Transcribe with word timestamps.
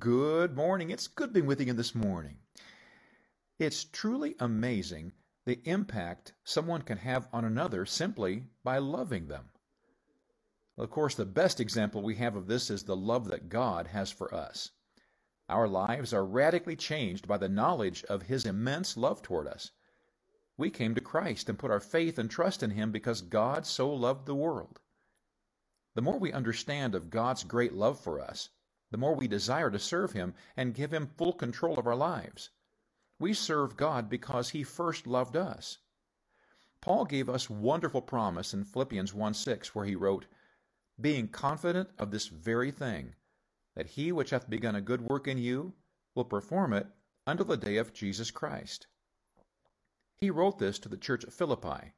Good 0.00 0.56
morning. 0.56 0.90
It's 0.90 1.06
good 1.06 1.32
being 1.32 1.46
with 1.46 1.60
you 1.60 1.72
this 1.72 1.94
morning. 1.94 2.38
It's 3.58 3.84
truly 3.84 4.34
amazing 4.40 5.12
the 5.46 5.60
impact 5.64 6.34
someone 6.44 6.82
can 6.82 6.98
have 6.98 7.28
on 7.32 7.44
another 7.44 7.86
simply 7.86 8.44
by 8.64 8.78
loving 8.78 9.28
them. 9.28 9.50
Of 10.76 10.90
course, 10.90 11.14
the 11.14 11.24
best 11.24 11.60
example 11.60 12.02
we 12.02 12.16
have 12.16 12.34
of 12.34 12.48
this 12.48 12.68
is 12.68 12.82
the 12.82 12.96
love 12.96 13.28
that 13.28 13.48
God 13.48 13.86
has 13.86 14.10
for 14.10 14.34
us. 14.34 14.72
Our 15.48 15.68
lives 15.68 16.12
are 16.12 16.26
radically 16.26 16.76
changed 16.76 17.28
by 17.28 17.38
the 17.38 17.48
knowledge 17.48 18.02
of 18.04 18.22
His 18.22 18.44
immense 18.44 18.96
love 18.96 19.22
toward 19.22 19.46
us. 19.46 19.70
We 20.58 20.68
came 20.68 20.96
to 20.96 21.00
Christ 21.00 21.48
and 21.48 21.58
put 21.58 21.70
our 21.70 21.80
faith 21.80 22.18
and 22.18 22.28
trust 22.28 22.62
in 22.62 22.72
Him 22.72 22.90
because 22.90 23.22
God 23.22 23.64
so 23.64 23.90
loved 23.94 24.26
the 24.26 24.34
world. 24.34 24.80
The 25.94 26.02
more 26.02 26.18
we 26.18 26.32
understand 26.32 26.94
of 26.94 27.08
God's 27.08 27.44
great 27.44 27.72
love 27.72 27.98
for 28.00 28.20
us, 28.20 28.50
the 28.90 28.98
more 28.98 29.14
we 29.14 29.28
desire 29.28 29.70
to 29.70 29.78
serve 29.78 30.12
Him 30.12 30.34
and 30.56 30.74
give 30.74 30.92
Him 30.92 31.06
full 31.06 31.32
control 31.32 31.78
of 31.78 31.86
our 31.86 31.96
lives. 31.96 32.50
We 33.18 33.34
serve 33.34 33.76
God 33.76 34.08
because 34.08 34.50
He 34.50 34.62
first 34.62 35.06
loved 35.06 35.36
us. 35.36 35.78
Paul 36.86 37.04
gave 37.04 37.28
us 37.28 37.50
wonderful 37.50 38.00
promise 38.00 38.54
in 38.54 38.62
Philippians 38.62 39.12
1 39.12 39.34
6, 39.34 39.74
where 39.74 39.86
he 39.86 39.96
wrote, 39.96 40.26
Being 41.00 41.26
confident 41.26 41.90
of 41.98 42.12
this 42.12 42.28
very 42.28 42.70
thing, 42.70 43.16
that 43.74 43.88
he 43.88 44.12
which 44.12 44.30
hath 44.30 44.48
begun 44.48 44.76
a 44.76 44.80
good 44.80 45.00
work 45.00 45.26
in 45.26 45.36
you 45.36 45.74
will 46.14 46.24
perform 46.24 46.72
it 46.72 46.86
until 47.26 47.46
the 47.46 47.56
day 47.56 47.76
of 47.76 47.92
Jesus 47.92 48.30
Christ. 48.30 48.86
He 50.16 50.30
wrote 50.30 50.58
this 50.58 50.78
to 50.78 50.88
the 50.88 50.96
church 50.96 51.24
at 51.24 51.32
Philippi, 51.32 51.94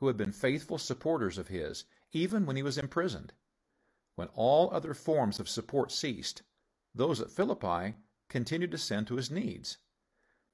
who 0.00 0.08
had 0.08 0.16
been 0.16 0.32
faithful 0.32 0.78
supporters 0.78 1.38
of 1.38 1.46
his, 1.46 1.84
even 2.10 2.44
when 2.44 2.56
he 2.56 2.62
was 2.64 2.76
imprisoned. 2.76 3.34
When 4.16 4.28
all 4.28 4.72
other 4.72 4.94
forms 4.94 5.40
of 5.40 5.48
support 5.48 5.90
ceased, 5.90 6.42
those 6.94 7.20
at 7.20 7.30
Philippi 7.30 7.96
continued 8.28 8.70
to 8.70 8.78
send 8.78 9.06
to 9.08 9.16
his 9.16 9.30
needs. 9.30 9.78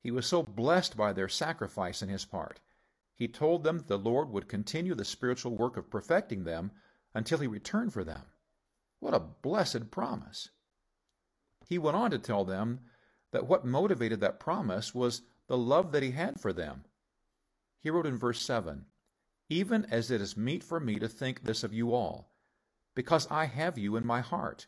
He 0.00 0.10
was 0.10 0.26
so 0.26 0.42
blessed 0.42 0.96
by 0.96 1.12
their 1.12 1.28
sacrifice 1.28 2.00
in 2.00 2.08
his 2.08 2.24
part. 2.24 2.60
He 3.14 3.26
told 3.26 3.64
them 3.64 3.78
that 3.78 3.88
the 3.88 3.98
Lord 3.98 4.30
would 4.30 4.48
continue 4.48 4.94
the 4.94 5.04
spiritual 5.04 5.56
work 5.56 5.76
of 5.76 5.90
perfecting 5.90 6.44
them 6.44 6.70
until 7.14 7.38
he 7.38 7.48
returned 7.48 7.92
for 7.92 8.04
them. 8.04 8.26
What 9.00 9.14
a 9.14 9.18
blessed 9.18 9.90
promise! 9.90 10.50
He 11.66 11.78
went 11.78 11.96
on 11.96 12.12
to 12.12 12.18
tell 12.18 12.44
them 12.44 12.80
that 13.32 13.46
what 13.46 13.64
motivated 13.64 14.20
that 14.20 14.38
promise 14.38 14.94
was 14.94 15.22
the 15.48 15.58
love 15.58 15.90
that 15.92 16.02
he 16.02 16.12
had 16.12 16.40
for 16.40 16.52
them. 16.52 16.84
He 17.80 17.90
wrote 17.90 18.06
in 18.06 18.16
verse 18.18 18.40
7 18.40 18.86
Even 19.48 19.84
as 19.86 20.10
it 20.12 20.20
is 20.20 20.36
meet 20.36 20.62
for 20.62 20.78
me 20.78 20.98
to 21.00 21.08
think 21.08 21.42
this 21.42 21.64
of 21.64 21.74
you 21.74 21.92
all, 21.92 22.30
because 22.98 23.28
I 23.30 23.44
have 23.44 23.78
you 23.78 23.94
in 23.94 24.04
my 24.04 24.20
heart, 24.20 24.66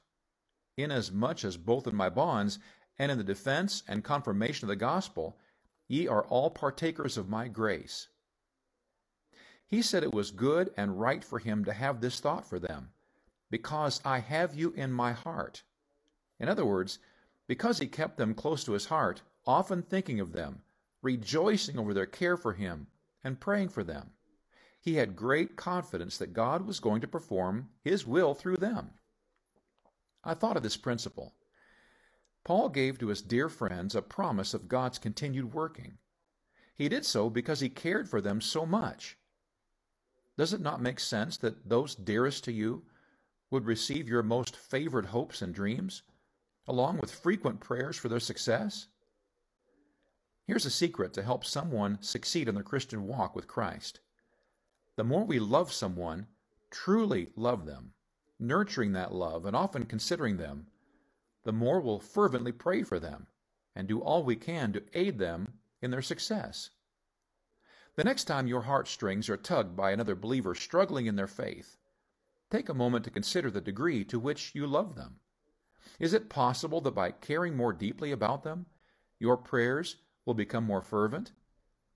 inasmuch 0.77 1.43
as 1.43 1.57
both 1.57 1.89
in 1.89 1.97
my 1.97 2.09
bonds 2.09 2.61
and 2.97 3.11
in 3.11 3.19
the 3.19 3.25
defense 3.25 3.83
and 3.89 4.05
confirmation 4.05 4.67
of 4.67 4.69
the 4.69 4.77
gospel 4.77 5.37
ye 5.89 6.07
are 6.07 6.23
all 6.27 6.49
partakers 6.49 7.17
of 7.17 7.29
my 7.29 7.49
grace. 7.49 8.07
He 9.67 9.83
said 9.83 10.05
it 10.05 10.15
was 10.15 10.31
good 10.31 10.73
and 10.77 11.01
right 11.01 11.25
for 11.25 11.41
him 11.41 11.65
to 11.65 11.73
have 11.73 12.01
this 12.01 12.21
thought 12.21 12.49
for 12.49 12.61
them, 12.61 12.91
because 13.51 14.01
I 14.05 14.21
have 14.21 14.55
you 14.55 14.71
in 14.77 14.93
my 14.93 15.11
heart. 15.11 15.65
In 16.39 16.49
other 16.49 16.65
words, 16.65 17.01
because 17.49 17.81
he 17.81 17.89
kept 17.89 18.17
them 18.17 18.35
close 18.35 18.63
to 18.63 18.75
his 18.75 18.87
heart, 18.87 19.23
often 19.45 19.83
thinking 19.83 20.21
of 20.21 20.31
them, 20.31 20.63
rejoicing 21.03 21.81
over 21.81 21.93
their 21.93 22.07
care 22.07 22.37
for 22.37 22.53
him, 22.53 22.87
and 23.25 23.41
praying 23.41 23.71
for 23.71 23.83
them 23.83 24.13
he 24.81 24.95
had 24.95 25.15
great 25.15 25.57
confidence 25.57 26.17
that 26.17 26.33
God 26.33 26.67
was 26.67 26.81
going 26.81 27.03
to 27.03 27.09
perform 27.09 27.69
his 27.83 28.07
will 28.07 28.35
through 28.35 28.57
them. 28.57 28.91
I 30.25 30.35
thought 30.35 30.57
of 30.57 30.63
this 30.63 30.77
principle. 30.77 31.35
Paul 32.45 32.71
gave 32.71 32.99
to 32.99 33.09
his 33.09 33.21
dear 33.21 33.49
friends 33.49 33.95
a 33.95 34.03
promise 34.03 34.55
of 34.55 34.69
God's 34.69 34.99
continued 34.99 35.53
working. 35.53 35.99
He 36.75 36.89
did 36.89 37.05
so 37.05 37.29
because 37.29 37.61
he 37.61 37.69
cared 37.69 38.09
for 38.09 38.23
them 38.23 38.41
so 38.41 38.65
much. 38.65 39.19
Does 40.39 40.55
it 40.55 40.61
not 40.63 40.81
make 40.81 40.99
sense 40.99 41.37
that 41.39 41.69
those 41.69 41.95
dearest 41.95 42.45
to 42.45 42.53
you 42.53 42.85
would 43.51 43.67
receive 43.67 44.09
your 44.09 44.23
most 44.23 44.57
favored 44.57 45.07
hopes 45.07 45.43
and 45.43 45.55
dreams, 45.55 46.03
along 46.67 46.99
with 46.99 47.11
frequent 47.11 47.61
prayers 47.61 47.99
for 47.99 48.09
their 48.09 48.21
success? 48.21 48.87
Here's 50.47 50.65
a 50.65 50.71
secret 50.71 51.13
to 51.15 51.23
help 51.23 51.45
someone 51.45 51.99
succeed 52.01 52.49
in 52.49 52.55
their 52.55 52.65
Christian 52.65 53.07
walk 53.07 53.37
with 53.37 53.47
Christ. 53.47 54.01
The 55.01 55.05
more 55.05 55.25
we 55.25 55.39
love 55.39 55.73
someone, 55.73 56.27
truly 56.71 57.33
love 57.35 57.65
them, 57.65 57.95
nurturing 58.39 58.93
that 58.93 59.15
love 59.15 59.47
and 59.47 59.57
often 59.57 59.87
considering 59.87 60.37
them, 60.37 60.67
the 61.43 61.55
more 61.55 61.81
we'll 61.81 62.01
fervently 62.01 62.53
pray 62.53 62.83
for 62.83 63.01
them 63.01 63.27
and 63.75 63.89
do 63.89 64.03
all 64.03 64.23
we 64.23 64.37
can 64.37 64.75
to 64.75 64.85
aid 64.93 65.19
them 65.19 65.55
in 65.81 65.91
their 65.91 66.03
success. 66.03 66.69
The 67.95 68.05
next 68.05 68.25
time 68.25 68.47
your 68.47 68.61
heartstrings 68.61 69.31
are 69.31 69.39
tugged 69.39 69.75
by 69.75 69.93
another 69.93 70.15
believer 70.15 70.55
struggling 70.55 71.07
in 71.07 71.17
their 71.17 71.27
faith, 71.27 71.79
take 72.51 72.69
a 72.69 72.75
moment 72.75 73.07
to 73.07 73.11
consider 73.11 73.51
the 73.51 73.63
degree 73.63 74.05
to 74.05 74.19
which 74.19 74.55
you 74.55 74.67
love 74.67 74.97
them. 74.97 75.21
Is 75.99 76.13
it 76.13 76.29
possible 76.29 76.83
that 76.83 76.95
by 76.95 77.13
caring 77.13 77.57
more 77.57 77.73
deeply 77.73 78.13
about 78.13 78.43
them, 78.43 78.67
your 79.19 79.39
prayers 79.39 79.97
will 80.27 80.35
become 80.35 80.65
more 80.65 80.83
fervent 80.83 81.33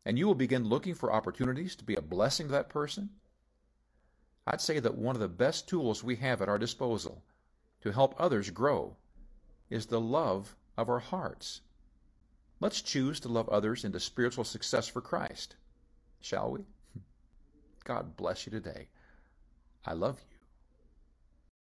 and 0.04 0.18
you 0.18 0.26
will 0.26 0.34
begin 0.34 0.64
looking 0.68 0.94
for 0.94 1.12
opportunities 1.12 1.74
to 1.76 1.84
be 1.84 1.94
a 1.94 2.02
blessing 2.02 2.46
to 2.46 2.52
that 2.52 2.68
person, 2.68 3.10
I'd 4.46 4.60
say 4.60 4.78
that 4.78 4.96
one 4.96 5.16
of 5.16 5.20
the 5.20 5.28
best 5.28 5.68
tools 5.68 6.04
we 6.04 6.16
have 6.16 6.42
at 6.42 6.48
our 6.48 6.58
disposal 6.58 7.22
to 7.80 7.92
help 7.92 8.14
others 8.18 8.50
grow 8.50 8.96
is 9.70 9.86
the 9.86 10.00
love 10.00 10.56
of 10.76 10.88
our 10.88 10.98
hearts. 10.98 11.62
Let's 12.60 12.82
choose 12.82 13.20
to 13.20 13.28
love 13.28 13.48
others 13.48 13.84
into 13.84 14.00
spiritual 14.00 14.44
success 14.44 14.86
for 14.86 15.00
Christ, 15.00 15.56
shall 16.20 16.50
we? 16.50 16.60
God 17.84 18.16
bless 18.16 18.46
you 18.46 18.52
today. 18.52 18.88
I 19.84 19.94
love 19.94 20.20
you. 20.30 20.33